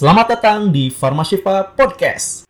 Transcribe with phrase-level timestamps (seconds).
[0.00, 2.49] Selamat datang di Farmashifa Podcast.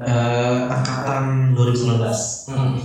[0.00, 2.52] Eh, angkatan 2019.
[2.52, 2.76] Hmm.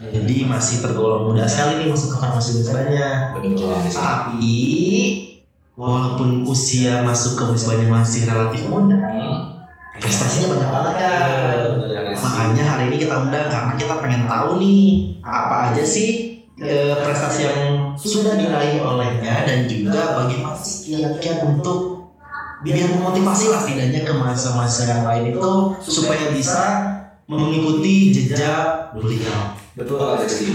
[0.00, 2.64] Jadi masih tergolong muda sekali nih masuk ke farmasi.
[3.36, 3.68] Betul.
[3.92, 4.56] Tapi
[5.76, 8.96] walaupun usia masuk ke Wisbanya masih relatif muda,
[10.00, 11.28] prestasinya banyak banget kan.
[12.16, 14.84] Makanya hari ini kita undang karena kita pengen tahu nih
[15.20, 17.60] apa aja sih eh, prestasi yang
[17.96, 21.89] sudah diraih olehnya dan juga bagaimana sih kiat-kiat untuk
[22.60, 26.60] biar memotivasi lah setidaknya ke mahasiswa-mahasiswa yang lain itu supaya bisa
[27.30, 29.54] mengikuti jejak beliau.
[29.78, 30.50] Betul Pak Rizky.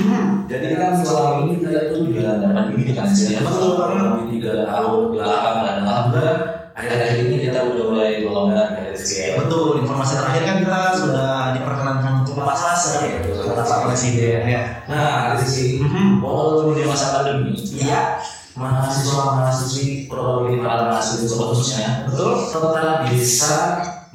[0.46, 3.40] Jadi kan selama ini kita itu dilanda pandemi kan sih.
[3.40, 4.08] Betul banget.
[4.22, 6.38] Di tiga tahun belakang dan alhamdulillah
[6.76, 9.40] akhir-akhir ini kita udah mulai melonggar ya.
[9.40, 14.62] Betul, informasi terakhir kan kita sudah diperkenankan untuk lepas masker ya, kata Pak Presiden ya.
[14.92, 15.80] Nah Rizky,
[16.20, 18.15] walaupun di masa pandemi, Iya,
[18.56, 22.40] mahasiswa mahasiswi prodi farmasi khususnya betul.
[22.50, 23.56] tetap bisa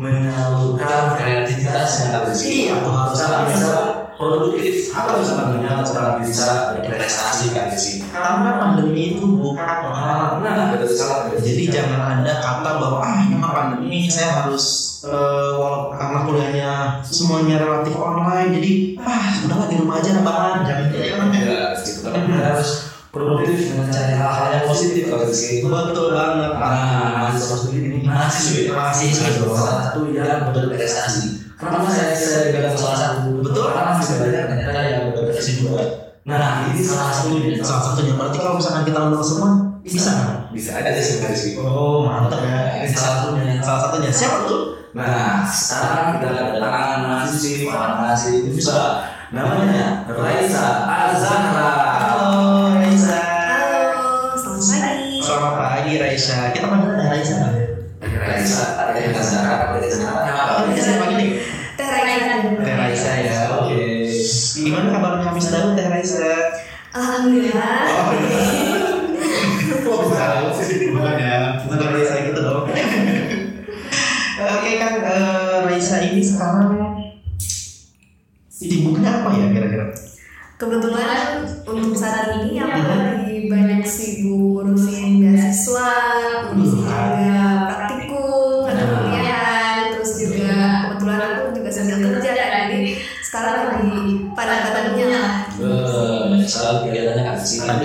[0.01, 2.73] menyalurkan kreativitasnya Rizky.
[2.73, 3.53] Iya, tuh harus Tetap bisa.
[3.53, 3.73] bisa
[4.17, 7.95] produktif harus tentunya tetap bisa berprestasi kan Rizky.
[8.09, 10.41] Karena pandemi itu bukan pengalaman.
[10.41, 11.37] Nah, betul sekali.
[11.37, 16.73] Jadi jangan ada kata bahwa ah ini mah pandemi saya harus walau karena kuliahnya
[17.05, 22.01] semuanya relatif online jadi ah udahlah di rumah aja rebahan jangan jangan Ya, gitu.
[22.05, 25.67] Tapi kita harus produktif mencari hal-hal yang positif kalau Rizky.
[25.67, 28.73] betul banget Nah, mahasiswa ini mahasiswa ya.
[28.75, 29.27] Mahasiswa.
[29.51, 31.51] salah satu yang berprestasi.
[31.59, 33.43] Kenapa saya saya bilang salah satu?
[33.43, 33.75] Betul.
[33.75, 35.83] Karena masih banyak ternyata yang berprestasi juga.
[36.23, 37.59] Nah, ini salah satunya.
[37.59, 39.51] salah satunya berarti kalau misalkan kita undang semua
[39.83, 40.31] bisa kan?
[40.55, 41.59] Bisa aja sih Rizky.
[41.59, 42.79] Oh mantap ya.
[42.79, 43.59] Ini salah satunya.
[43.59, 44.63] Salah satunya siapa tuh?
[44.95, 49.03] Nah, sekarang kita kedatangan mahasiswi farmasi itu bisa
[49.35, 52.20] namanya Raisa Azahra.
[55.61, 55.93] Pagi.
[56.01, 56.51] Raisa.
[56.57, 57.55] Kita panggil ada Raisa nggak?
[58.01, 61.27] Raisa, ada yang Azahra, ada yang Oh, Raisa siapa ini?
[61.77, 62.35] Teh Raisa.
[62.65, 63.39] Teh Raisa ya.
[63.61, 64.09] Oke.
[64.61, 66.33] Gimana kabar Kamis baru Teh Raisa?
[66.97, 67.77] Alhamdulillah.
[69.81, 70.91] Kok bisa sih?
[70.91, 71.61] Bukan ya.
[71.69, 72.65] Bukan Raisa gitu dong.
[74.41, 76.97] Oke kan eh, Raisa ini sekarang
[78.49, 79.87] sibuknya apa ya kira-kira?
[80.61, 85.00] Kebetulan untuk saat ini aku lagi banyak sibuk ngurusin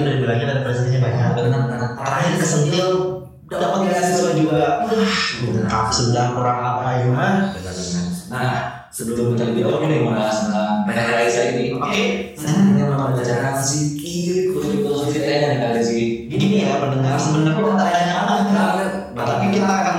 [0.06, 1.30] udah bilangnya ada prestasinya banyak.
[1.34, 1.82] Benar-benar.
[1.98, 2.90] Terakhir kesentil
[3.50, 4.64] dapat beasiswa juga.
[4.86, 7.34] Wah, sudah kurang apa ya mah?
[8.30, 8.54] Nah,
[8.94, 10.50] sebelum kita lebih jauh nih mas
[10.86, 11.74] Raisa ini.
[11.74, 12.38] Oke.
[12.38, 16.06] Ini memang belajar sedikit filosofi tehnya nih kali sih.
[16.30, 18.34] Gini ya pendengar sebenarnya kita tanya apa
[19.16, 19.98] tapi kita akan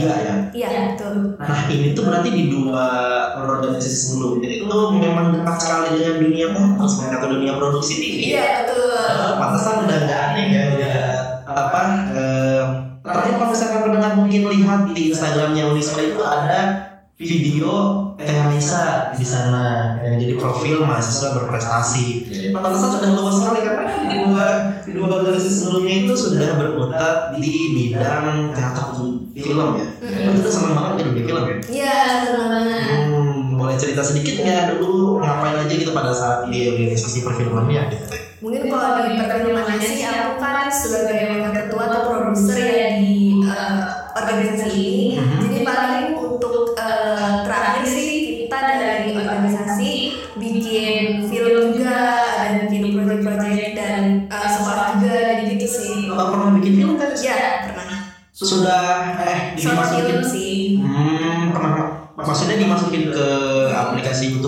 [0.00, 0.34] tiga ya.
[0.50, 2.86] iya betul Nah ini tuh berarti di dua
[3.36, 4.64] organisasi sebelumnya itu
[4.96, 8.18] memang dekat sekali dengan dunia pentas mereka atau dunia produksi TV.
[8.32, 10.98] iya betul Eh, Pantesan udah nggak aneh ya udah
[11.46, 11.80] apa?
[12.12, 12.62] Eh,
[13.00, 16.58] terakhir kalau misalkan pendengar mungkin lihat di Instagramnya Unispa itu ada
[17.16, 17.68] video
[18.16, 22.28] Teh Raisa di sana yang jadi profil mahasiswa berprestasi.
[22.48, 24.46] Pantesan sudah luas sekali karena di dua
[24.84, 28.86] di dua organisasi sebelumnya itu sudah berkutat di bidang teater
[29.32, 29.86] film ya.
[29.96, 30.36] Mm-mm.
[30.36, 31.56] Itu seneng banget jadi bikin film ya.
[31.68, 36.66] iya senang banget Hmm, boleh cerita sedikit nggak dulu ngapain aja gitu pada saat di
[36.66, 38.20] organisasi perfilmannya gitu teh?
[38.40, 41.20] mungkin kalau di perfilmannya sih aku kan sebagai
[41.52, 42.88] ketua atau produser ya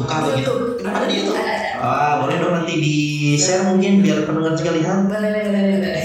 [0.05, 0.53] atau gitu?
[0.53, 1.37] YouTube Ada di YouTube.
[1.37, 2.97] ada Ah, boleh dong nanti di
[3.35, 4.99] share mungkin biar pendengar juga lihat.
[5.05, 6.05] boleh boleh boleh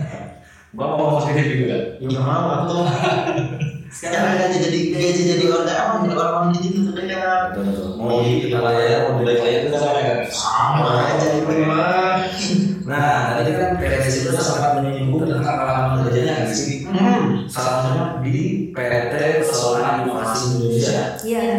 [0.70, 1.76] Gua mau positif juga.
[1.98, 2.76] Ya nggak mau aku.
[3.90, 7.50] Sekarang aja jadi gaji jadi orang apa jadi orang di situ tuh ya.
[7.50, 7.88] Betul betul.
[7.98, 10.18] Mau di kita layar, mau di layar itu sama kan?
[10.30, 12.22] Sama aja itu mah.
[12.86, 16.74] Nah, tadi kan PTS itu sempat menyinggung tentang pengalaman kerjanya kan di sini.
[16.86, 17.46] Hmm.
[17.46, 18.38] Salah satunya di
[18.70, 19.12] PT
[19.42, 21.02] Pesona Inovasi Indonesia.
[21.22, 21.58] iya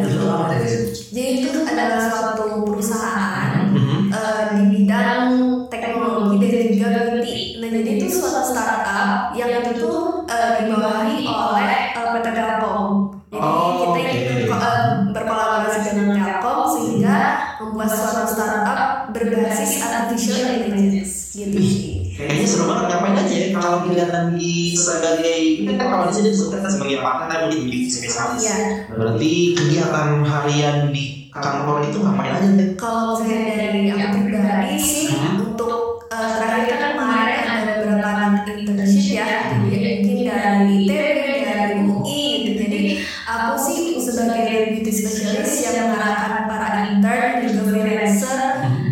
[26.12, 28.42] ini kan kalau di sini disebutkan sebagai part-time lead spesialis.
[28.44, 28.58] Iya.
[28.92, 32.70] Berarti kegiatan harian di kantor itu ngapain aja deh?
[32.76, 35.08] Kalau misalnya dari aku pribadi sih
[35.40, 39.28] untuk eh, terakhir kan kemarin ada beberapa internship ya,
[39.72, 42.62] jadi mungkin dari ITB, dari UI gitu.
[42.68, 42.90] Jadi
[43.24, 48.42] aku sih sebagai beauty specialist yang mengarahkan para intern dan juga freelancer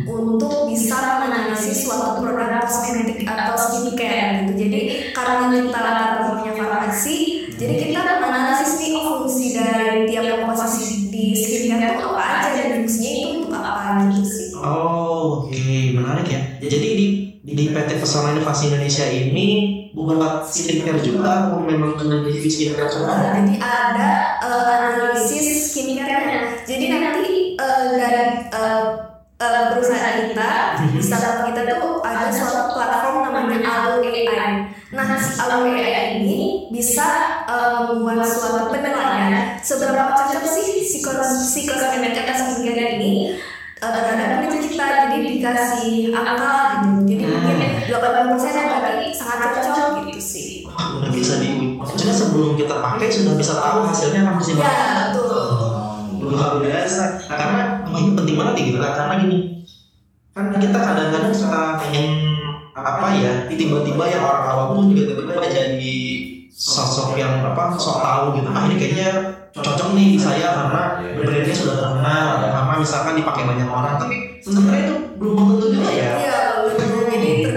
[0.08, 4.19] untuk bisa menganalisis suatu produk kosmetik atau skincare
[18.50, 19.48] Inovasi Indonesia ini
[19.94, 23.38] buat skincare juga atau memang review skincare semua?
[23.38, 26.66] Jadi ada eh, analisis skincare.
[26.66, 28.86] Jadi nanti eh, dari eh,
[29.38, 34.66] perusahaan kita, startup kita tuh ada suatu platform namanya Alu AI.
[34.98, 37.06] Nah, si Alu AI ini bisa
[37.86, 43.38] membuat suatu penilaian seberapa cocok sih si kos si kosmetik atau skincare ini
[43.78, 45.06] terhadap kulit kita.
[45.06, 47.14] Jadi dikasih angka gitu.
[47.14, 47.59] Jadi mungkin
[47.90, 50.50] 80% yang tadi sangat cocok gitu sih.
[50.70, 56.30] Udah bisa di maksudnya sebelum kita pakai sudah bisa tahu hasilnya apa sih Ya, betul.
[56.30, 57.26] luar biasa.
[57.26, 58.78] Nah, karena oh, ini penting banget ya gitu.
[58.78, 59.38] Kan karena gini
[60.30, 62.32] kan kita kadang-kadang suka pengen
[62.72, 65.98] apa ya tiba-tiba yang orang awam pun juga tiba-tiba jadi
[66.50, 68.48] sosok yang apa sok tahu gitu.
[68.52, 69.10] Ah ini kayaknya
[69.50, 70.84] cocok nih di saya karena
[71.18, 73.96] brandnya sudah terkenal sama misalkan dipakai banyak orang.
[73.98, 76.12] Tapi sebenarnya itu belum tentu juga ya.
[76.16, 76.40] Iya,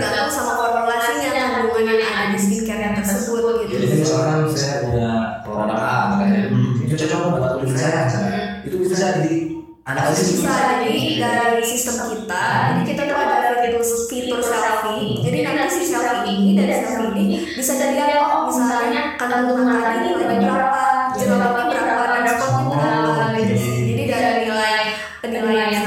[0.03, 3.73] Jadi tergantung sama formulasinya kandungan yang ada di skincare tersebut gitu.
[3.79, 5.11] Jadi misalkan saya punya
[5.47, 6.83] produk A, makanya Hmm.
[6.83, 8.41] itu cocok buat kulit saya, misalnya.
[8.67, 9.35] itu bisa di
[9.83, 10.43] analisis itu.
[10.43, 12.45] Bisa jadi dari sistem kita,
[12.75, 15.23] jadi kita tuh ada fitur fitur selfie.
[15.23, 20.51] Jadi nanti si selfie ini dari selfie ini bisa dilihat oh misalnya kandungan tadi nilainya
[20.51, 20.83] berapa,
[21.15, 23.79] jerawatnya berapa, dan spotnya berapa gitu sih.
[23.95, 24.75] Jadi dari nilai
[25.23, 25.82] penilaian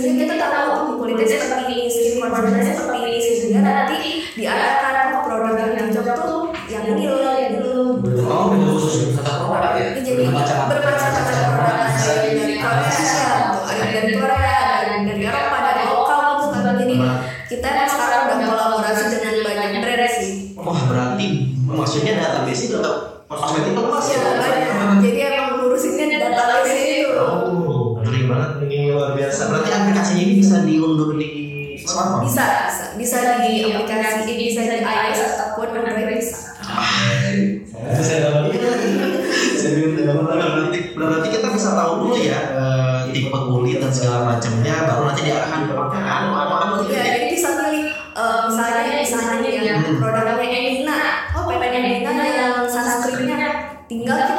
[0.00, 3.96] sehingga kita tahu kulitnya seperti ini, skin conditionnya seperti ini sehingga nanti
[4.36, 4.85] diarahkan
[39.56, 45.22] Berarti, berarti kita bisa tahu dulu ya eh, tipe kulit dan segala macamnya, baru nanti
[45.24, 47.04] diarahkan ke pakaian apa apa gitu Ya, ya.
[47.12, 49.98] jadi bisa pilih eh, misalnya misalnya nih ya Hmm.
[50.00, 50.98] produknya Emina.
[51.32, 53.38] Oh, pengen Emina yang sunscreennya
[53.86, 54.35] tinggal kita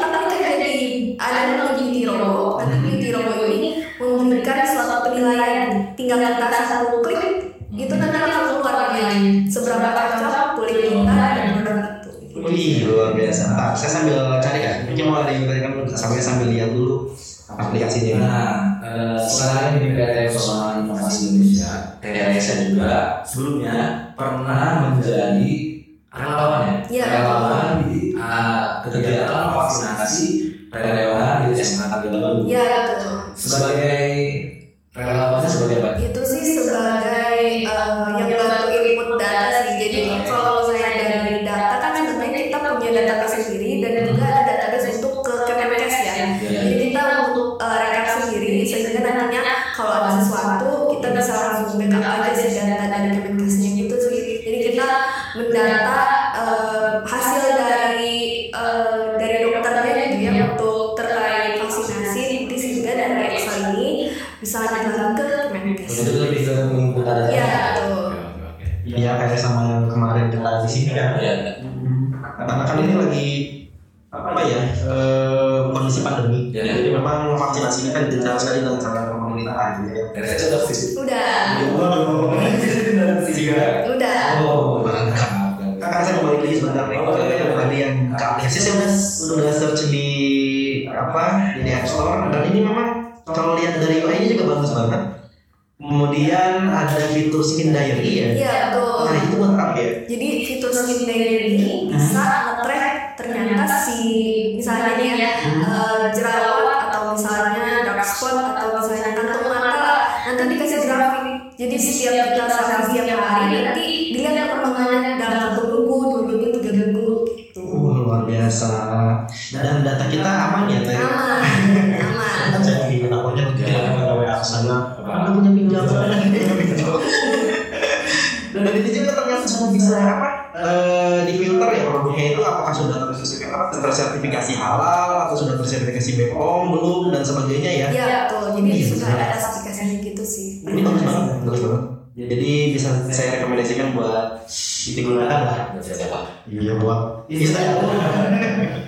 [129.37, 130.29] sudah bisa apa?
[130.57, 136.63] Eh, di filter ya produknya itu apakah sudah tersertifikasi, tersertifikasi halal atau sudah tersertifikasi BPOM
[136.71, 137.87] belum dan sebagainya ya.
[137.91, 141.81] ya betul jadi sudah ada aplikasinya gitu sih Ini bagus banget, bagus banget.
[142.17, 144.41] Jadi bisa saya rekomendasikan buat
[144.89, 145.57] digunakan lah.
[145.77, 146.19] Siapa?
[146.49, 147.85] Iya buat Instagram.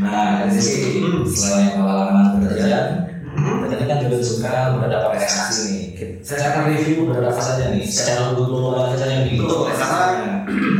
[0.00, 1.24] Nah, dari sisi Hmm.
[1.24, 3.64] selain pengalaman pekerjaan, Hmm.
[3.64, 5.79] tadi kan juga suka beberapa prestasi nih.
[6.24, 10.06] Saya akan review beberapa saja nih secara global saja yang Betul, begitu karena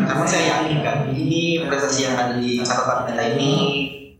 [0.06, 3.52] karena saya yakin kan ini prestasi yang ada di catatan kita ini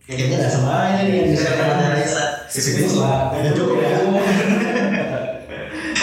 [0.04, 2.24] kayaknya nggak semuanya nih yang bisa kita Raisa.
[2.50, 3.98] sisi lah Ada juga ya.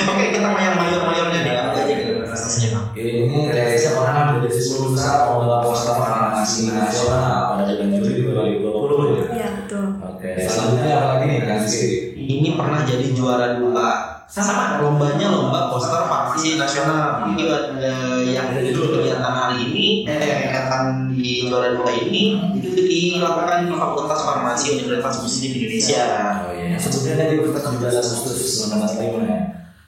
[0.07, 1.53] Oke, kita mau yang mayor-mayornya deh.
[1.59, 7.69] Apa aja gitu prestasinya ini Reza pernah menjadi sepuluh besar lomba poster farmasi nasional pada
[7.77, 9.23] bulan Juli 2020 ya.
[9.37, 9.85] Iya betul.
[10.01, 11.89] Oke, selanjutnya apa lagi nih kan Rizky?
[12.17, 18.75] Ini pernah jadi juara dua sama lombanya lomba poster farmasi nasional ini eh, yang itu
[18.75, 25.23] kegiatan hari ini eh, kegiatan di juara dua ini itu dilakukan di Fakultas Farmasi Universitas
[25.23, 26.03] Muslim Indonesia.
[26.43, 29.39] Oh iya, sebetulnya dia berkat 17 Agustus 1945 ya.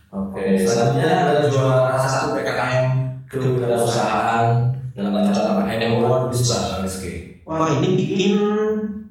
[0.10, 2.88] Oke, selanjutnya ada juara satu PKKM
[3.30, 7.14] kewirausahaan dalam acara PKM Award di Subang Rizky.
[7.44, 8.34] Wah ini bikin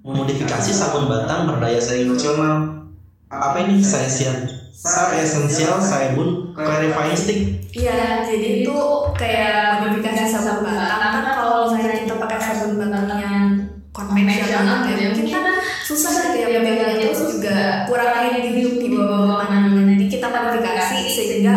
[0.02, 2.88] modifikasi sabun batang berdaya saing nasional.
[3.28, 3.84] Apa ini?
[3.84, 4.67] Saya siap?
[4.78, 7.66] Saya esensial sabun clarifying stick.
[7.74, 8.78] Iya, jadi itu
[9.18, 13.46] kayak modifikasi sabun batang kan kalau misalnya kita pakai sabun batang yang
[13.90, 19.42] konvensional gitu ya, mungkin kan susah gitu ya pegangnya terus juga kurang hidup di bawah
[19.42, 19.98] pandangan.
[19.98, 21.56] Jadi kita modifikasi sehingga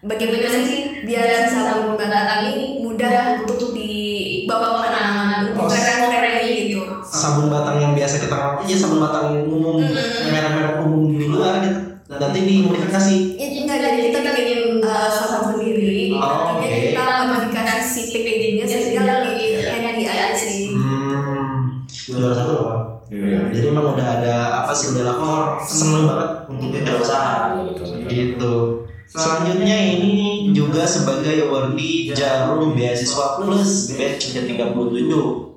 [0.00, 2.63] bagaimana sih biar sabun batang ini
[12.94, 16.78] Ya, enggak jadi kita bikin uh, sabun sendiri, Oh, tapi oke.
[16.94, 20.70] kita modifikasi si packagingnya sehingga lebih handy aja sih.
[20.70, 22.80] Hmm, juara satu loh Pak.
[23.10, 23.38] Iya.
[23.52, 24.34] Jadi emang udah ada
[24.64, 27.34] apa sih udah lapor seneng banget untuk wirausaha.
[28.06, 28.54] Gitu.
[29.04, 35.10] Selanjutnya ini juga sebagai awardee Jarum Beasiswa Plus batch ke-37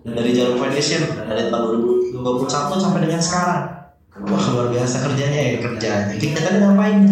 [0.06, 1.75] dari Jarum Foundation dari tahun
[2.13, 3.76] 2021 sampai dengan sekarang.
[4.17, 6.13] Wah luar biasa kerjanya ya kerjanya.
[6.17, 7.05] Kita kan ngapain?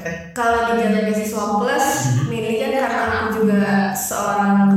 [0.00, 1.86] Eh, Kalau di Jalan Beasiswa Plus,
[2.28, 4.69] milih kan karena aku juga seorang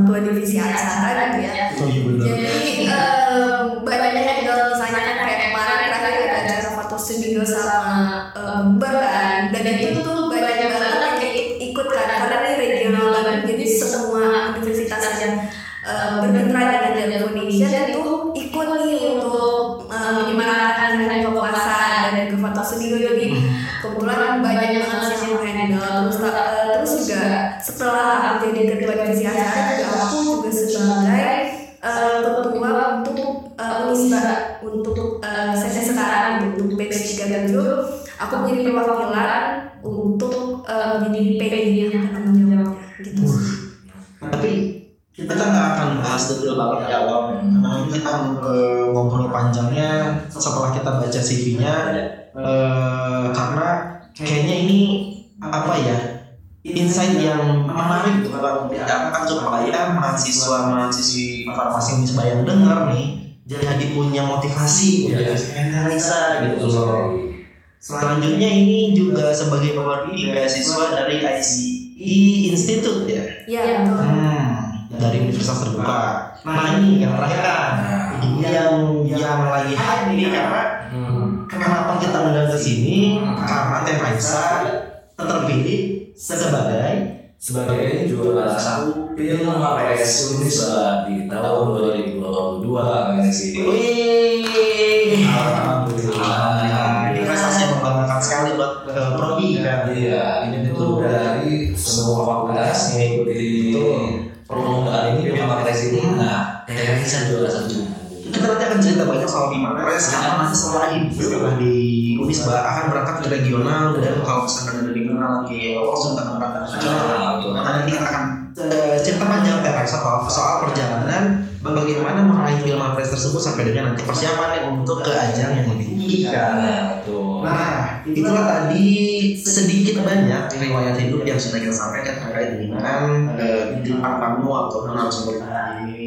[134.70, 136.06] atau narasumber kita ini.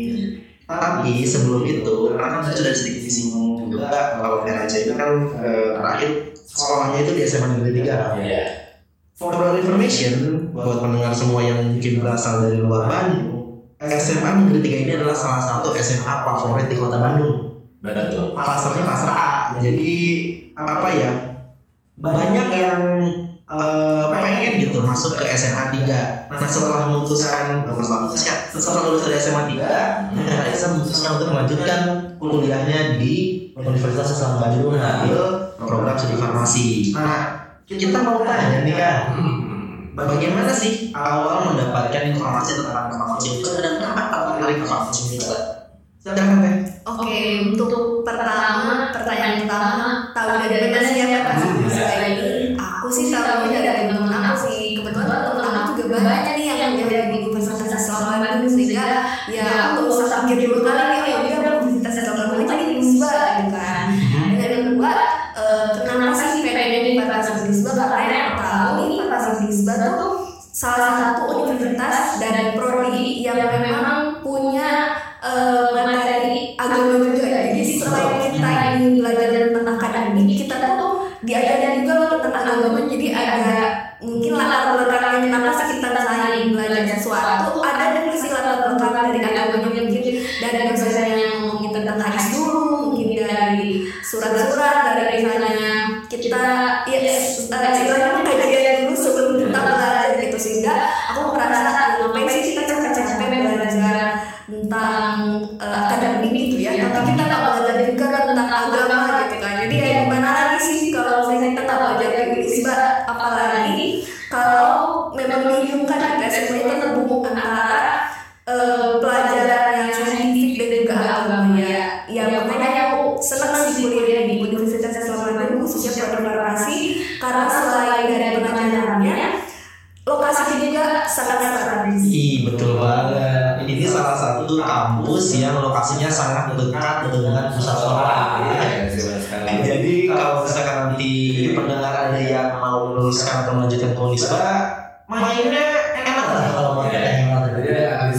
[0.67, 6.11] Tapi sebelum itu, karena kita sudah sedikit disinggung juga kalau Veraja itu kan eh, terakhir
[6.35, 8.23] sekolahnya itu di SMA Negeri 3.
[8.23, 8.45] Iya.
[9.17, 10.13] For your information,
[10.53, 13.37] buat pendengar semua yang mungkin berasal dari luar Bandung,
[13.77, 18.33] SMA Negeri 3 ini adalah salah satu SMA favorit di kota Bandung Betul.
[18.33, 19.93] pasarnya pasar A jadi
[20.57, 21.13] apa ya
[22.01, 22.81] banyak yang
[23.51, 27.63] uh, pengen gitu masuk ke SMA 3 nah setelah memutuskan
[28.51, 31.81] setelah lulus dari SMA 3 Raisa memutuskan untuk melanjutkan
[32.19, 36.93] kuliahnya di Universitas Islam Bandung mengambil program studi farmasi.
[36.93, 38.99] Nah kita mau tanya nih kan
[39.97, 45.25] bagaimana sih awal mendapatkan informasi tentang farmasi itu dan kenapa tertarik ke farmasi itu
[46.87, 51.11] Oke, okay, untuk pertama pertanyaan pertama tahu dari mana siapa?
[51.11, 51.35] Ya, Pak?
[52.87, 53.96] Josita, Josita bonita,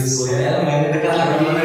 [0.08, 0.24] Yes.
[0.40, 1.57] Ya, main dekat lagi.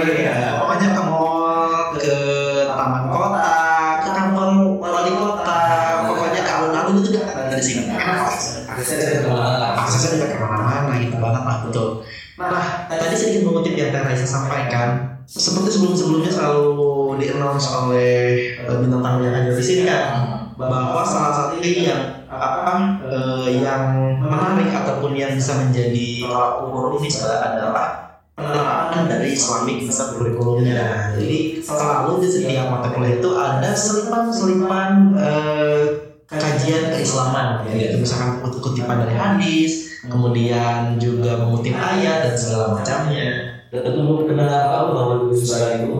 [29.64, 30.76] Islamic bisa kurikulumnya.
[30.76, 35.84] Ya, Jadi selalu di setiap mata kuliah itu ada selipan-selipan eh,
[36.28, 43.28] kajian keislaman, ya, yaitu misalkan kutipan dari hadis, kemudian juga mengutip ayat dan segala macamnya.
[43.72, 45.98] Dan tentu pendengar tahu bahwa di Sudara itu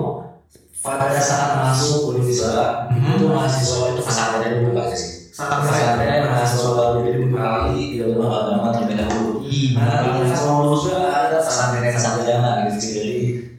[0.84, 3.16] pada saat masuk universitas mm-hmm.
[3.16, 4.52] itu mahasiswa itu kesalahannya iya.
[4.52, 5.12] nah, yang buka sih.
[5.34, 9.32] Kesadaran mahasiswa baru jadi mengenali ilmu agama terlebih dahulu
[9.74, 11.96] nah mahasiswa lulus ada kesadaran
[12.28, 12.78] jangan gitu.
[12.94, 13.13] Jadi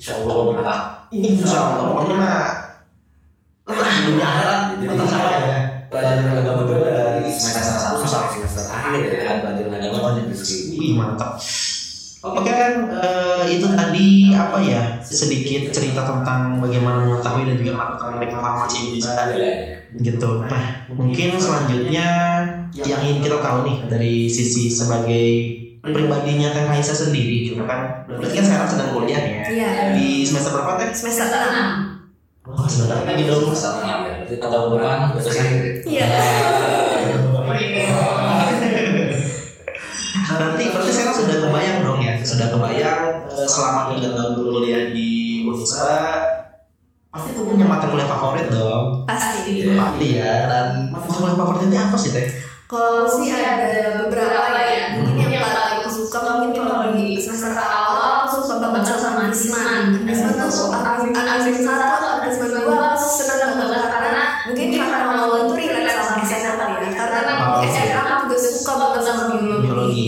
[0.04, 0.84] Insya Allah menang.
[1.16, 2.52] Ini insya Allah menang.
[3.64, 5.40] Mudah-mudahan itu salah ya.
[5.48, 5.58] ya.
[5.88, 10.76] Pelajaran agama gue dari semester satu sampai semester akhir ya kan pelajaran agama dan diskusi.
[10.92, 11.40] mantap.
[12.20, 18.12] Oke kan uh, itu tadi apa ya sedikit cerita tentang bagaimana mengetahui dan juga melakukan
[18.20, 19.32] reklamasi di sana.
[19.32, 19.88] Iya.
[20.04, 20.44] gitu.
[20.44, 22.08] Nah mungkin selanjutnya
[22.76, 25.92] yang ingin kita tahu nih dari sisi sebagai Hmm.
[25.92, 29.40] pribadinya Teh Raisa sendiri gitu kan berarti kan sekarang sedang kuliah ya.
[29.52, 29.92] Yeah.
[29.92, 31.68] di semester berapa kan semester enam.
[32.44, 33.52] Oh, sebentar lagi dong.
[33.52, 35.44] Masalahnya berarti tahun depan khususnya
[35.88, 36.04] iya.
[36.08, 37.84] iya.
[40.24, 42.14] Nah, berarti berarti sekarang sudah kebayang dong ya?
[42.20, 46.00] Sudah kebayang eh, selama tiga tahun kuliah di Unsa
[47.14, 49.04] pasti tuh punya mata kuliah favorit dong.
[49.04, 49.64] Pasti.
[49.64, 52.26] Ya, pasti ya dan mata kuliah favoritnya apa sih teh?
[52.68, 54.98] Kalau sih ada beberapa ya.
[55.00, 55.54] Mungkin yang hmm.
[55.54, 55.73] paling
[56.14, 62.08] kalau mungkin kalau di semester awal langsung suka banget sama Asma Asma tuh Azman satu
[62.22, 67.18] Azman dua aku seneng banget karena mungkin karena awal itu relate sama SMA ya karena
[67.34, 70.04] aku SMA juga suka banget sama biologi biologi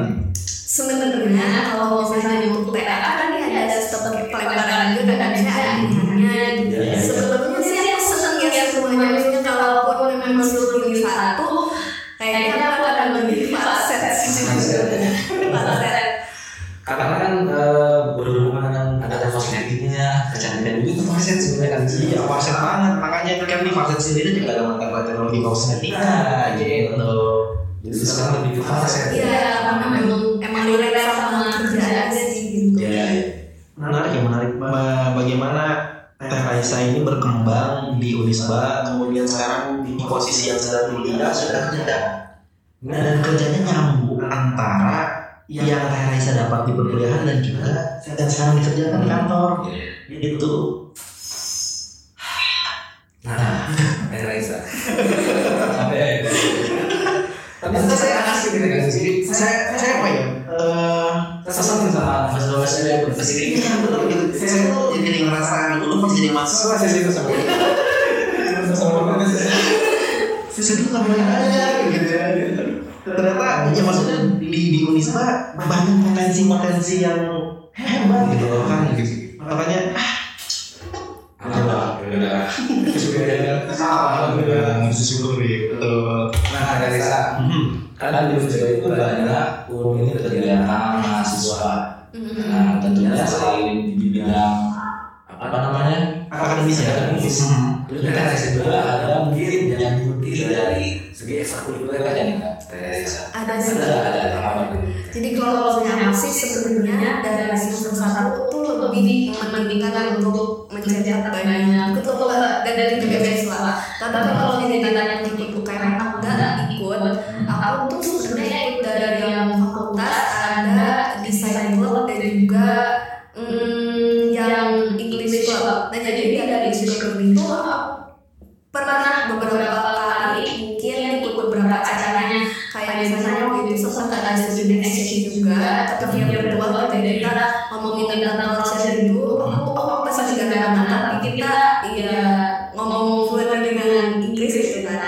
[0.00, 0.16] nih?
[0.72, 2.41] Sebenarnya kalau misalnya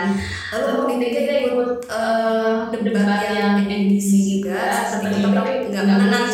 [0.04, 0.10] kan.
[0.52, 4.84] Lalu aku di DKI ikut uh, debat yang NDC juga.
[4.84, 6.24] Seperti itu tapi nggak menang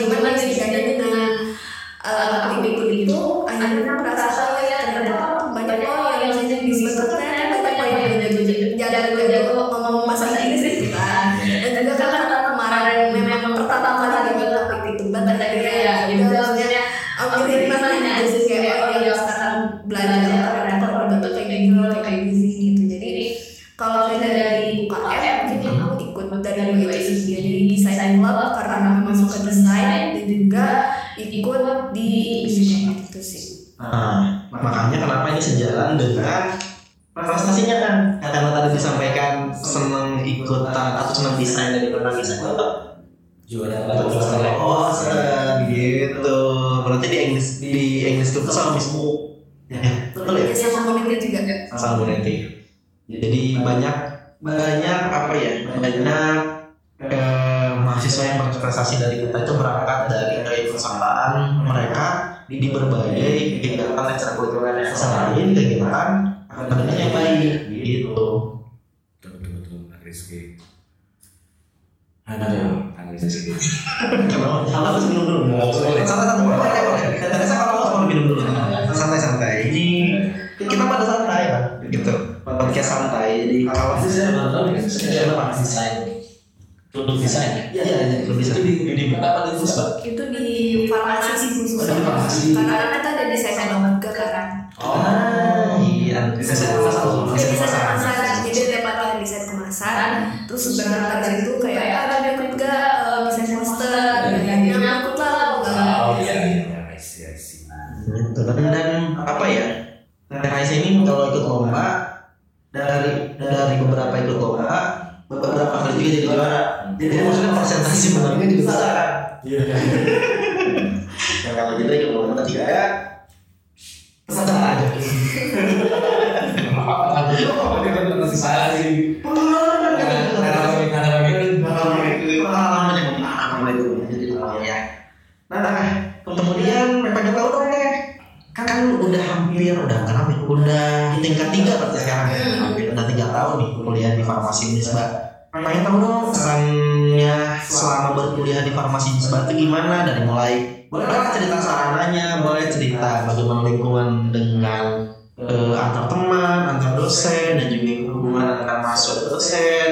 [138.66, 142.38] kan udah hampir udah kan hampir udah tingkat tiga berarti sekarang ya.
[142.40, 142.59] Hmm.
[142.70, 145.05] Hampir udah tiga tahun nih kuliah di farmasi Unisba.
[145.51, 150.07] Pengen tahu dong kesannya selama berkuliah di farmasi Unisba itu gimana?
[150.07, 150.53] Dari mulai
[150.90, 157.66] boleh lah cerita sarananya boleh cerita bagaimana lingkungan dengan uh, antar teman antar dosen dan
[157.70, 159.88] juga hubungan antar mahasiswa dosen.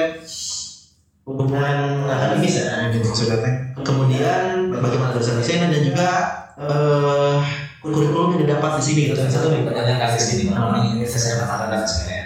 [1.29, 3.13] Hubungan akademis ya gitu
[3.85, 6.09] kemudian bagaimana dosen dosen dan juga
[6.59, 7.37] eh,
[7.79, 11.79] kurikulum yang didapat di sini gitu salah satu pertanyaan kasus ini mana ini saya katakan
[11.79, 12.23] kasus sebenarnya.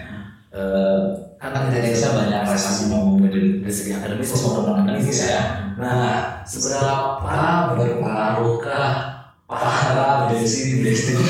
[0.53, 1.01] Eh,
[1.37, 5.41] kan kita tidak Indonesia banyak prestasi mau dari segi akademis maupun non akademis ya.
[5.77, 8.93] Nah seberapa berpengaruhkah
[9.45, 11.21] para dari sini dari sini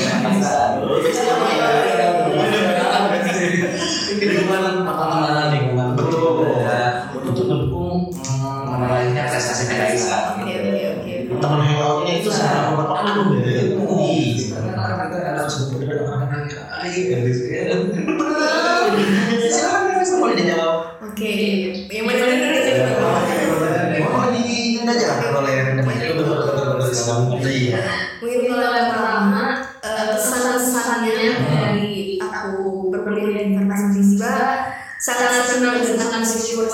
[4.24, 6.48] lingkungan pertemanan lingkungan betul.
[7.12, 10.24] untuk mendukung mm, menorehnya prestasi PKI saat
[11.44, 13.73] teman hangoutnya itu sangat berpengaruh ya
[15.48, 16.44] sebenarnya orang-orang
[16.88, 17.64] iya, yang gitu ya.
[19.50, 19.82] Silakan
[20.44, 21.34] jawab oke.
[21.88, 22.54] Yang mana mana
[25.82, 27.80] mau aja
[28.24, 29.42] mungkin kalau yang pertama
[29.84, 30.16] eh,
[31.36, 34.58] dari aku berkuliah tentang Fakultas
[35.04, 36.64] sangat senang dengan siswa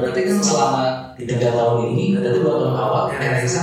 [0.00, 0.82] berarti kan selama
[1.20, 3.62] tiga tahun ini berarti dua tahun awal kan bisa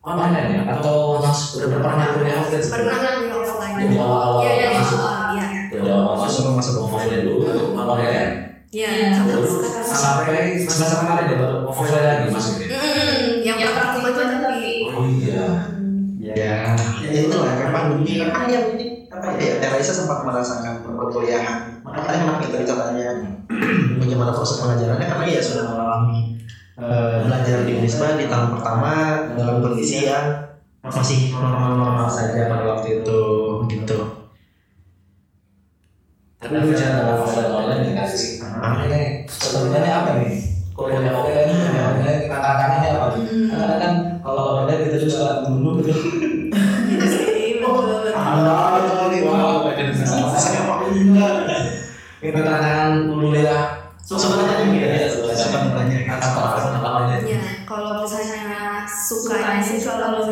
[0.00, 2.68] online ya atau langsung udah pernah ngambil offline gitu?
[2.72, 3.88] pernah ngambil offline gitu.
[3.92, 5.00] di awal-awal ya, masuk?
[5.36, 5.92] ya, ya.
[5.92, 6.42] awal masuk?
[6.56, 7.36] Masuk offline dulu
[7.76, 8.24] online ya
[8.68, 9.24] Iya, kan?
[9.24, 9.40] iya.
[9.88, 12.68] sampai semester kemarin ya, baru offline lagi masuknya.
[13.40, 14.68] yang pertama itu tapi.
[14.92, 15.44] Oh iya.
[16.20, 16.34] Ya,
[17.00, 18.20] ya itu lah kan pandemi.
[18.20, 18.44] Kan
[19.08, 21.67] apa ya, Teresa sempat merasakan perkuliahan?
[21.88, 23.08] makanya kita hemat gitu katanya
[23.96, 26.20] bagaimana proses pengajarannya karena ya sudah mengalami
[26.76, 28.92] eh, belajar di Unisba di tahun pertama
[29.34, 30.12] dalam kondisi iya.
[30.12, 30.26] yang
[30.84, 33.20] masih normal-normal saja pada waktu itu
[33.66, 33.98] gitu.
[36.38, 38.30] Tapi lu jangan ngomong online nih kasih
[38.86, 39.02] ini.
[39.26, 40.38] Sebenarnya apa nih?
[40.70, 43.06] Kuliah offline ini kata-katanya apa?
[43.18, 43.26] Hmm.
[43.26, 45.92] Nih karena kan kalau online gitu, kita juga dulu gitu.
[54.16, 55.08] sebenarnya nanya ya.
[55.12, 55.98] Suka nanya.
[56.16, 56.58] Apa apa
[57.68, 60.24] Kalau misalnya sukanya sih kalau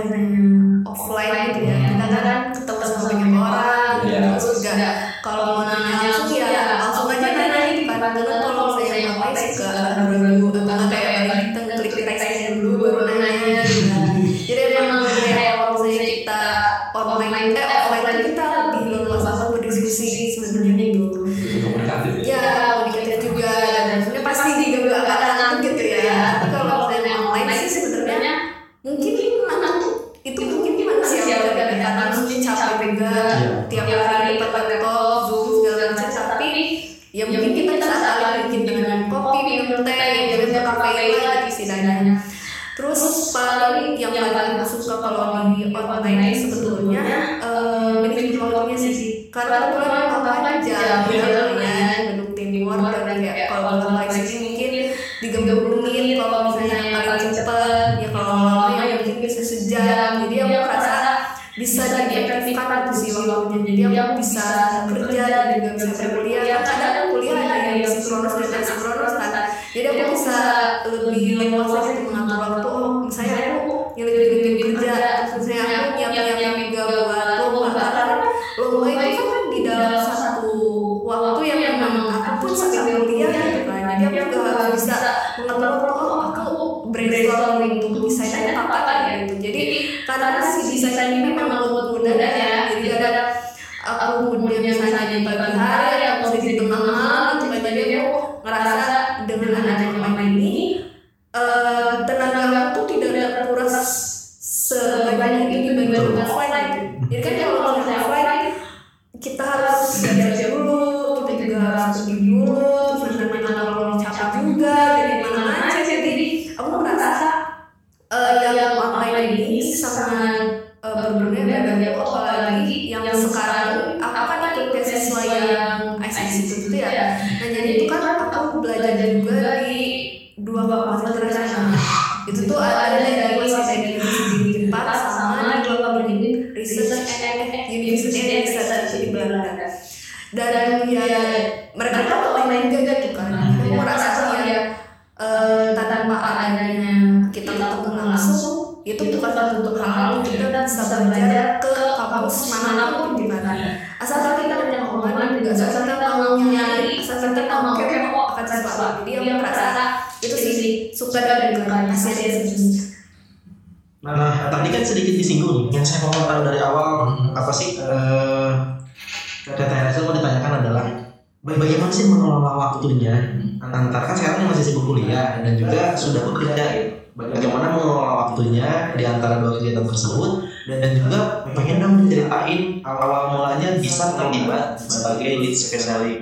[185.79, 186.15] sebagai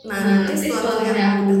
[0.00, 1.60] Nah nanti setelah kuliah aku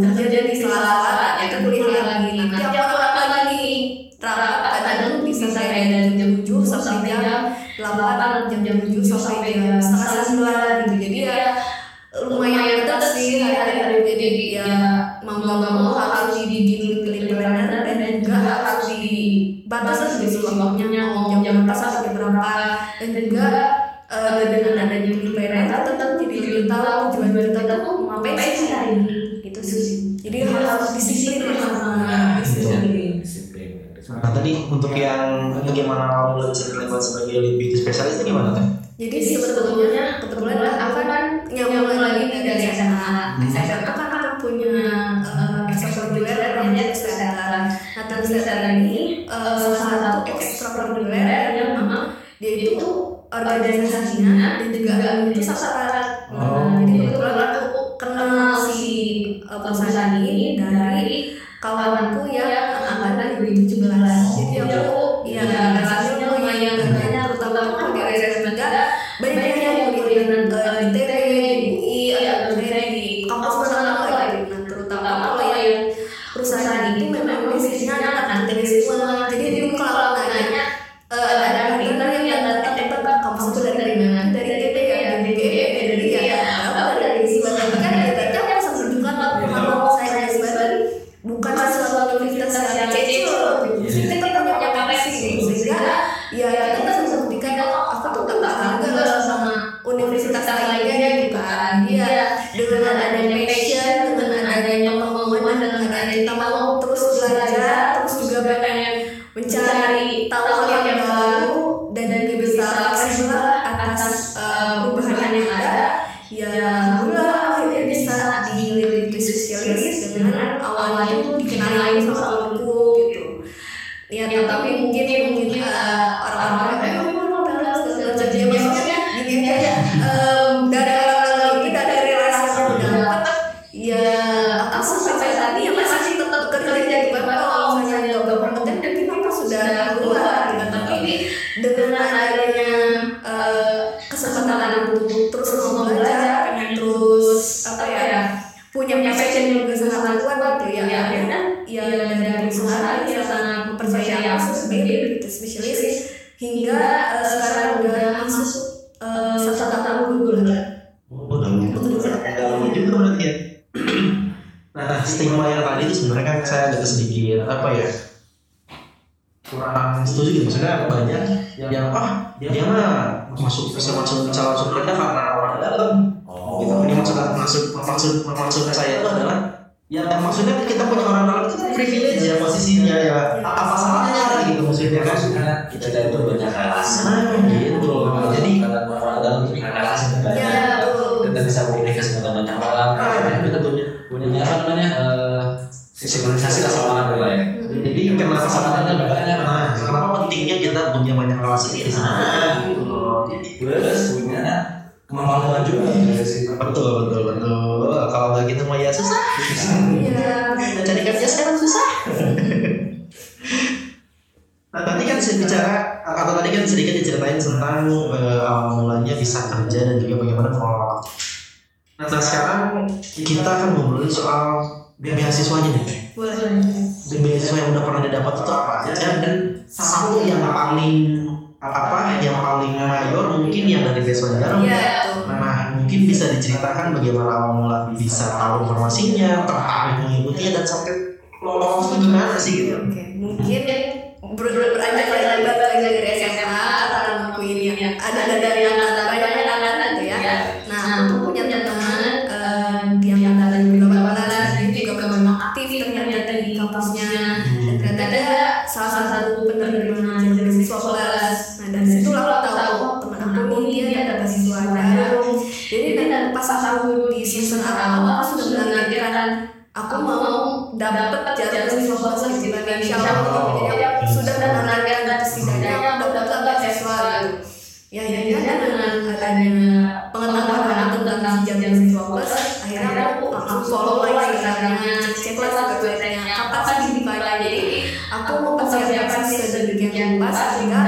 [288.10, 290.82] aku mau mempersiapkan sedemikian rupa sehingga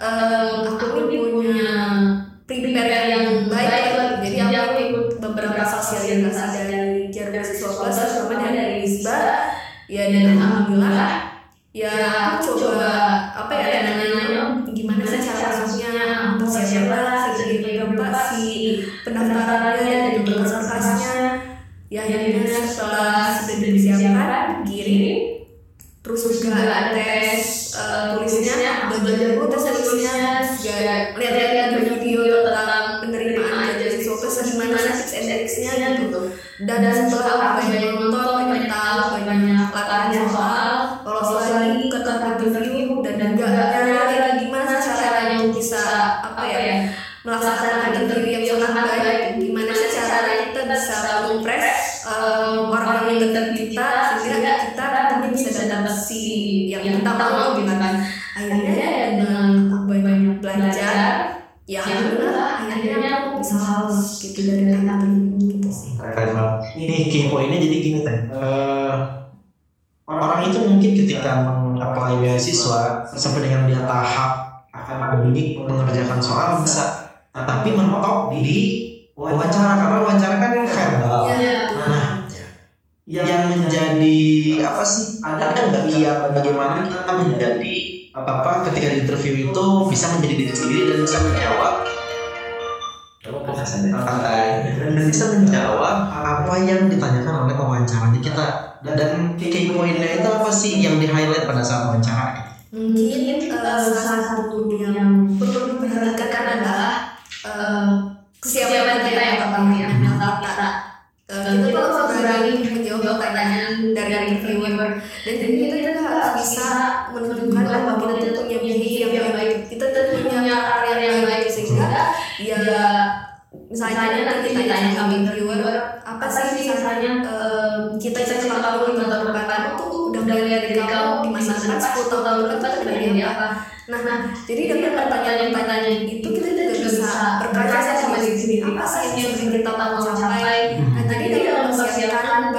[0.00, 1.83] eh, aku punya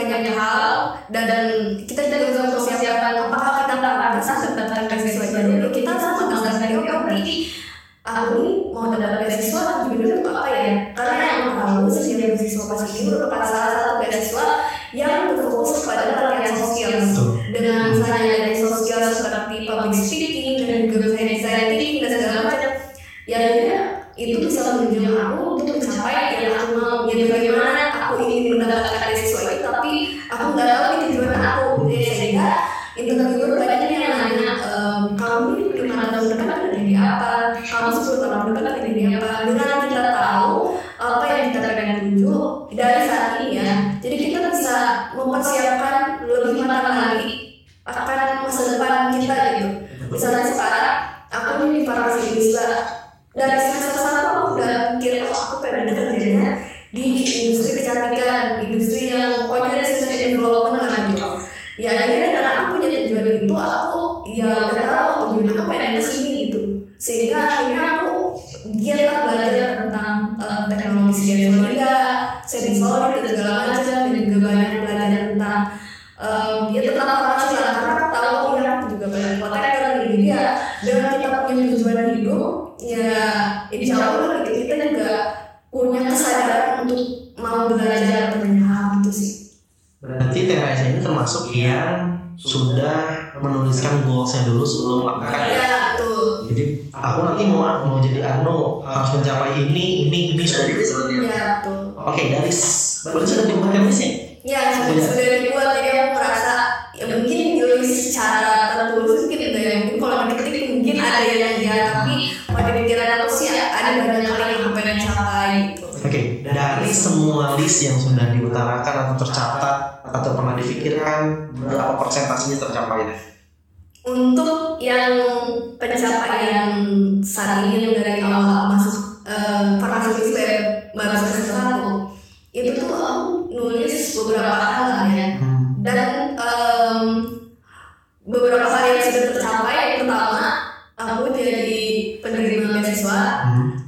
[0.09, 1.45] banyak hal dan, dan
[1.85, 7.09] kita juga untuk mempersiapkan apakah kita merasa tentang beasiswa jadi kita sama dengan POP
[8.05, 9.54] aku mau mendapatkan beasiswa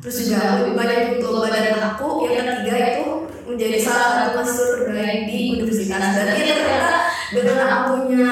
[0.01, 3.05] terus juga lebih banyak untuk badan aku yang ketiga itu
[3.47, 6.13] menjadi salah satu mahasiswa terbaik di universitas.
[6.13, 6.95] dan ternyata
[7.31, 8.31] dengan akunya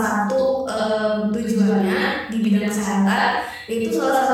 [0.00, 4.24] salah satu um, tujuannya di bidang kesehatan itu salah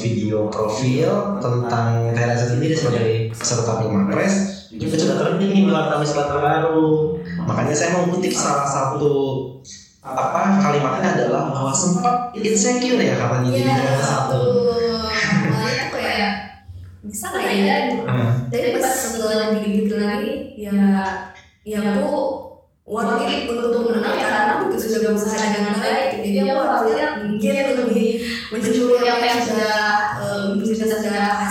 [0.00, 4.34] video profil tentang Teresa sendiri sebagai peserta Pilmapres
[4.74, 7.20] juga sudah trending nih bulan Kamis terbaru.
[7.44, 9.12] Makanya saya mau kutip salah satu
[10.00, 14.42] apa kalimatnya adalah bahwa sempat insecure ya katanya yeah, jadi iya, satu.
[15.52, 16.32] Makanya kayak
[17.04, 17.76] bisa nggak ya?
[18.48, 20.72] Daripada sebelah gitu-gitu lagi, ya
[21.60, 22.50] ya aku
[22.90, 27.54] worth ini untuk menang karena aku sudah berusaha dengan baik jadi aku harus lihat mungkin
[27.78, 28.08] lebih
[28.50, 29.78] mencuri apa yang sudah
[30.80, 31.49] 就在这里。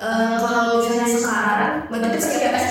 [0.00, 2.69] uh, kalau misalnya sekarang berarti pakai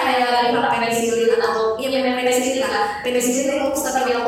[0.00, 3.00] kayak pernah penicillin atau ya penicillin lah.
[3.04, 4.19] Penicillin itu stabil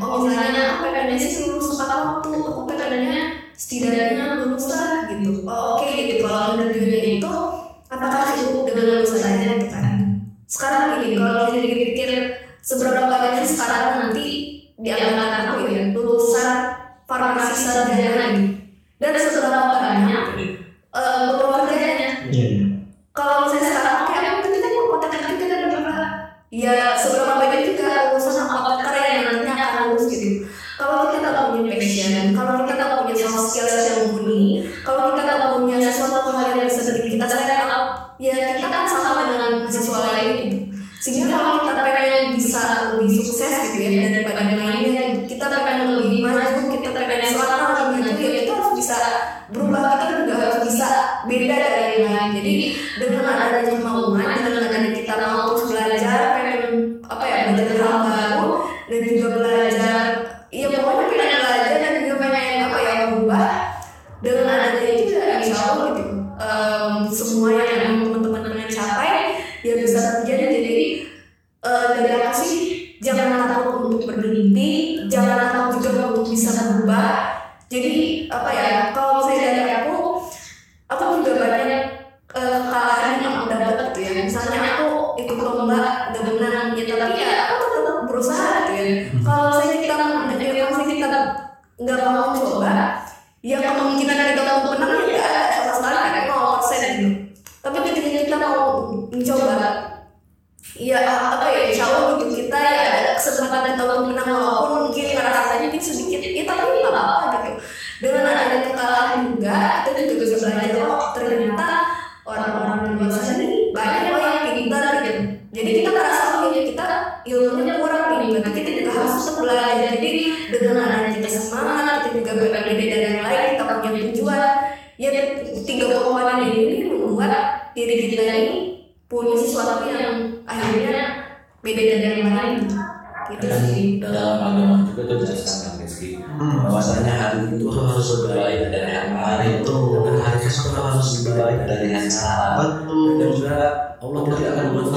[0.00, 3.18] oh, misalnya aku PPDN sih lulus tepat waktu aku PPDN-nya
[3.52, 5.44] setidaknya lulus lah gitu.
[5.44, 7.34] oh, oke okay, gitu kalau udah dunia itu
[7.92, 9.86] apakah cukup dengan lulus saja gitu kan?
[10.48, 12.10] Sekarang gini kalau dipikir
[12.64, 14.26] seberapa banyak sekarang nanti
[14.80, 15.19] dianggap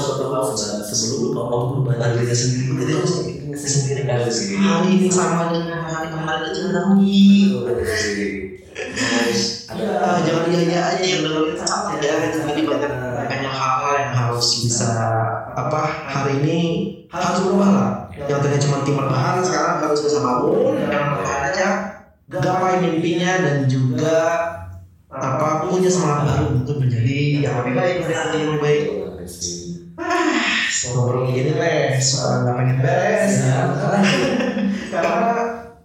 [0.04, 0.44] satu hal
[0.84, 2.70] sebelum Allah merubah dirinya sendiri.
[2.84, 3.12] Jadi harus
[3.54, 4.60] sendiri kan sendiri.
[4.60, 7.24] Hal ini sama dengan hari kemarin itu lagi
[9.64, 11.28] ada ya, jangan dia dia aja yang iya.
[11.30, 11.90] dengerin sama.
[12.02, 12.92] Ya tadi banyak
[13.30, 14.90] banyak hal-hal yang harus bisa
[15.54, 15.80] apa
[16.10, 16.58] hari ini
[17.10, 17.90] harus berubah lah.
[18.14, 20.86] Yang tadinya cuma tim bahan sekarang harus bisa bangun iya.
[20.90, 21.68] yang berbahan aja
[22.30, 24.18] gapai mimpinya dan juga
[25.14, 28.82] apa punya semangat baru untuk menjadi yang lebih baik menjadi yang lebih baik.
[28.90, 29.63] Iya
[30.92, 33.32] ngobrol gini leh suka nggak pengen beres.
[33.40, 33.58] Iya.
[34.92, 35.32] Karena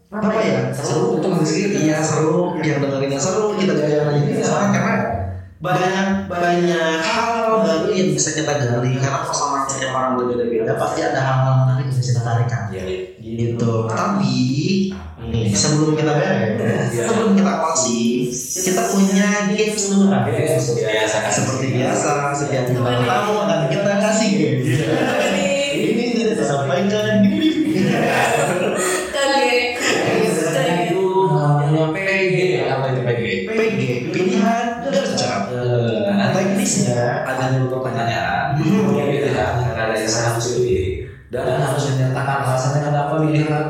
[0.10, 0.62] apa ya?
[0.74, 1.46] Seru untuk kan?
[1.46, 2.58] iya seru.
[2.60, 4.20] Yang dengerinnya seru kita jalan aja.
[4.20, 4.26] Iya.
[4.26, 4.94] Ini karena
[5.60, 7.40] banyak banyak hal.
[7.60, 11.96] Baru yang bisa kita gali karena sama setiap orang berbeda-beda pasti ada hal-hal menarik yang
[11.96, 13.16] bisa kita tarikan ya, gitu.
[13.20, 13.74] gitu.
[13.88, 14.38] tapi
[15.24, 15.32] iya.
[15.32, 17.04] nih sebelum kita beres iya.
[17.08, 18.28] sebelum kita closing
[18.60, 22.74] kita punya gift dulu yes, biasa seperti biasa setiap iya.
[22.76, 24.64] kita akan kita kasih gift
[25.80, 27.49] ini tidak sampaikan di
[43.20, 43.69] 我已经。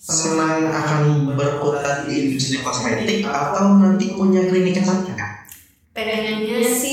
[0.00, 5.20] senang akan berkutat di industri kosmetik atau nanti punya klinik sendiri?
[5.92, 6.89] Pengennya sih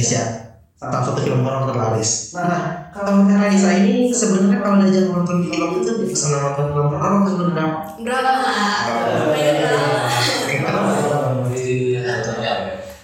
[0.00, 5.76] Indonesia salah satu film horor terlaris nah kalau Terlaisa ini sebenarnya kalau diajak nonton film
[5.76, 8.48] itu di pesan nonton film horor atau film drama drama drama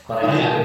[0.09, 0.56] Korea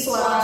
[0.00, 0.39] Peninsula